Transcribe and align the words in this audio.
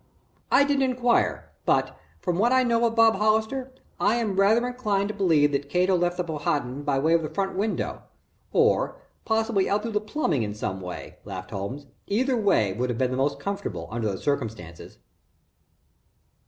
"I 0.51 0.63
didn't 0.63 0.81
inquire, 0.81 1.51
but, 1.63 1.95
from 2.21 2.39
what 2.39 2.51
I 2.51 2.63
know 2.63 2.85
of 2.87 2.95
Bob 2.95 3.17
Hollister, 3.17 3.71
I 3.99 4.15
am 4.15 4.35
rather 4.35 4.65
inclined 4.65 5.09
to 5.09 5.13
believe 5.13 5.51
that 5.51 5.69
Cato 5.69 5.95
left 5.95 6.17
the 6.17 6.23
Powhatan 6.23 6.81
by 6.81 6.97
way 6.97 7.13
of 7.13 7.21
the 7.21 7.29
front 7.29 7.55
window, 7.55 8.01
or 8.51 8.99
possibly 9.25 9.69
out 9.69 9.83
through 9.83 9.91
the 9.91 10.01
plumbing, 10.01 10.41
in 10.41 10.55
some 10.55 10.81
way," 10.81 11.17
laughed 11.23 11.51
Holmes. 11.51 11.85
"Either 12.07 12.35
way 12.35 12.73
would 12.73 12.97
be 12.97 13.05
the 13.05 13.15
most 13.15 13.39
comfortable 13.39 13.87
under 13.91 14.11
the 14.11 14.17
circumstances." 14.17 14.97